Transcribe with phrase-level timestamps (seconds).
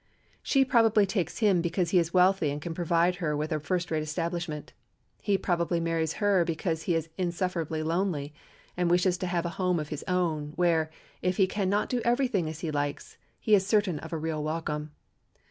[0.41, 3.91] She probably takes him because he is wealthy and can provide her with a first
[3.91, 4.73] rate establishment.
[5.21, 8.33] He probably marries her because he is insufferably lonely
[8.75, 10.89] and wishes to have a home of his own, where,
[11.21, 14.17] if he can not do every thing as he likes, he is certain of a
[14.17, 14.89] real welcome.